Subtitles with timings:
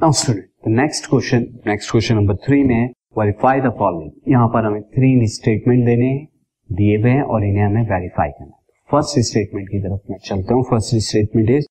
[0.00, 4.82] Now student next question next question number three में verify the following यहाँ पर हमें
[4.94, 6.08] थ्री स्टेटमेंट देने,
[6.70, 10.54] दिए हुए हैं और इन्हें हमें वेरीफाई करना है। फ़र्स्ट स्टेटमेंट की तरफ़ मैं चलता
[10.54, 11.66] हूँ। First statement is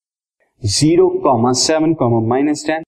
[0.63, 2.83] zero comma seven comma minus ten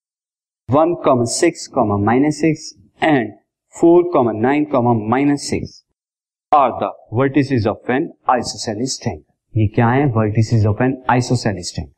[0.69, 3.31] one comma six comma minus six and
[3.75, 5.81] four comma nine comma minus six
[6.51, 6.91] are the
[7.21, 10.05] vertices of an isosceles triangle ये क्या है?
[10.17, 11.95] Vertices of an isosceles triangle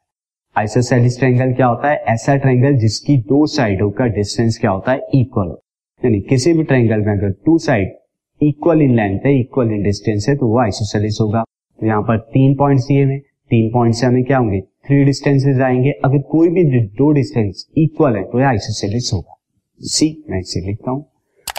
[0.59, 1.97] isosceles triangle क्या होता है?
[2.07, 4.99] ऐसा triangle जिसकी दो साइडों का डिस्टेंस क्या होता है?
[5.15, 5.55] इक्वल
[6.01, 7.93] यानी किसी भी ट्रायंगल में अगर two side
[8.41, 12.17] equal in length है इक्वल इन डिस्टेंस है तो वो आइसोसेलिस होगा। तो यहाँ पर
[12.33, 13.17] तीन पॉइंट्स दिए हुए
[13.51, 14.59] तीन पॉइंट से हमें क्या होंगे?
[14.61, 16.63] थ्री डिस्टेंसेज आएँगे। अगर कोई भी
[16.97, 19.37] दो डिस्टेंस इक्वल है तो ये आइसोसेलिस होगा।
[19.81, 21.01] सी मैं इसे लिखता हूँ।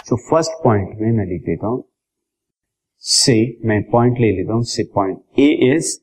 [0.09, 1.83] तो फ़र्स्ट पॉइंट में मैं लिख देता हूँ।
[3.03, 5.97] से मैं पॉइंट ले लेता हूँ। से point A is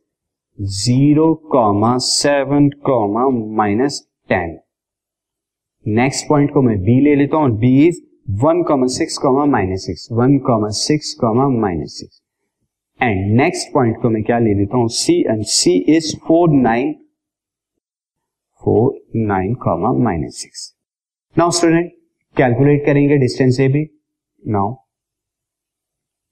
[0.59, 4.59] zero comma seven comma minus ten.
[5.87, 8.01] Next point को मैं बी ले लेता हूँ, B is
[8.43, 12.21] one comma six comma minus six, one comma six comma minus six.
[13.01, 16.93] And next point को मैं क्या ले लेता हूँ, C, and C is four nine
[18.63, 20.73] four nine comma minus six.
[21.37, 21.93] Now student,
[22.37, 23.89] calculate करेंगे distance A B.
[24.43, 24.75] Now,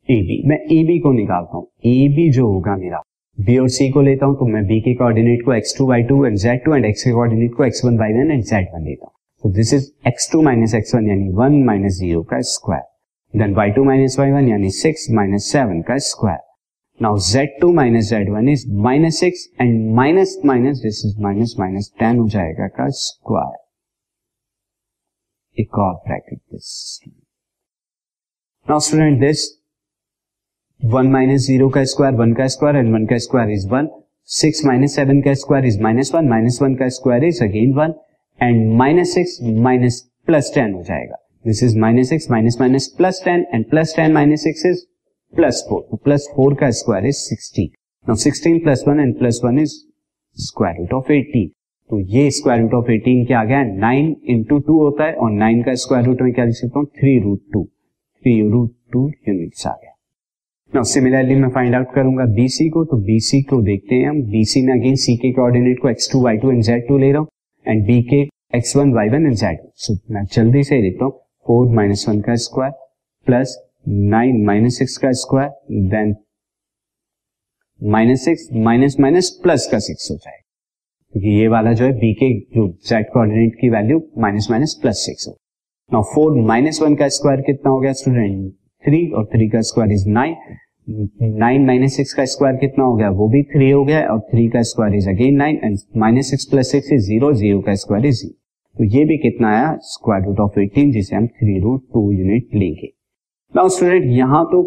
[0.09, 3.03] A B, मैं A B को निकालता हूँ, ए बी जो होगा मेरा।
[3.39, 6.03] बी और सी को लेता हूँ तो मैं बी के कोऑर्डिनेट को x two y
[6.03, 8.69] two and z two and x के कोऑर्डिनेट को x one y one and z
[8.75, 9.13] one लेता हूँ।
[9.45, 13.55] तो this is x two minus x one यानी वन माइनस ज़ीरो का square then
[13.55, 16.39] y two minus y one यानी six minus seven का square
[17.01, 21.55] now z two minus z one is minus six and minus minus this is minus
[21.61, 23.65] minus ten हो जाएगा का square
[25.59, 27.01] एक और bracket this
[28.67, 29.47] now student this
[30.93, 33.89] one minus zero का square one का square and one का square is one
[34.29, 37.95] six minus seven का square is minus one minus one का square is again one
[38.41, 41.17] and minus six minus plus ten हो जाएगा.
[41.47, 44.85] This is minus six minus minus plus ten and plus ten minus six is
[45.35, 47.71] plus four तो plus four का square is sixteen
[48.07, 49.75] now sixteen plus one and plus one is
[50.37, 51.49] square root of eighteen
[51.91, 53.65] तो ये square root of eighteen क्या आ गया?
[53.65, 56.87] Nine into two होता है और nine का स्क्वायर रूट में क्या लिख सकता हूँ?
[57.01, 59.93] Three root two three root two units आ गया.
[60.73, 64.63] नाउ सिमिलरली मैं फाइंड आउट करूँगा बीसी को तो बीसी को देखते हैं हम। बीसी
[64.63, 67.21] में अगेन सी के कोऑर्डिनेट को x two y two and z two ले रहा
[67.21, 67.29] हूँ
[67.67, 68.17] एंड बी के
[68.57, 71.13] x one y one and z so मैं जल्दी से लिखता हूँ।
[71.47, 72.73] फोर माइनस वन का square
[73.27, 73.57] plus
[73.89, 76.15] nine minus six का square then
[77.81, 80.43] minus six minus minus plus का सिक्स हो जाएगा।
[81.15, 85.07] क्योंकि ये वाला जो है बी के जो जेड कोऑर्डिनेट की value minus minus plus
[85.07, 85.37] six हो।
[85.91, 88.53] नाउ फोर माइनस वन का स्क्वायर कितना हो गया स्टूडेंट
[88.87, 90.35] थ्री और थ्री का square is nine
[91.39, 93.09] nine minus six का स्क्वायर कितना हो गया?
[93.11, 96.45] वो भी थ्री हो गया और थ्री का square is again nine and minus six
[96.51, 98.35] plus six is zero zero का स्क्वायर इज़ ज़ीरो
[98.77, 99.77] तो ये भी कितना आया?
[99.83, 102.93] स्क्वायर रूट ऑफ़ एटीन जिसे हम थ्री रूट टू यूनिट लेंगे।
[103.55, 104.63] नाउ स्टूडेंट यहाँ तो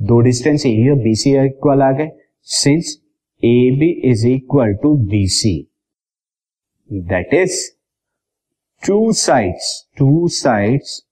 [0.00, 2.10] दो डिस्टेंस ए और बी सी इक्वल आ गए।
[2.48, 2.96] Since
[3.42, 5.56] A B is equal to B C
[6.90, 7.60] that is
[8.82, 11.02] two sides two sides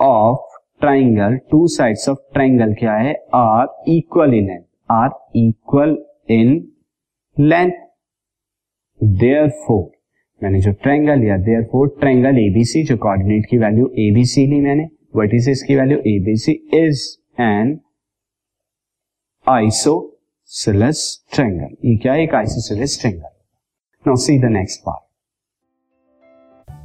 [0.00, 0.49] of
[0.80, 3.12] triangle two sides of triangle क्या है?
[3.34, 5.96] Are equal in length are equal
[6.30, 6.52] in
[7.36, 7.72] length
[9.66, 9.90] therefore
[10.42, 14.88] मैंने जो triangle लिया therefore triangle ABC जो coordinate की value ABC ली मैंने
[15.16, 17.04] what is इसकी value ABC is
[17.42, 17.78] an
[19.46, 21.02] isosceles
[21.34, 22.22] triangle ये क्या है?
[22.22, 23.28] एक isosceles triangle
[24.04, 25.09] now see the next part